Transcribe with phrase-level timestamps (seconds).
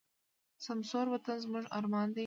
[0.65, 2.19] سمسور وطن زموږ ارمان دی.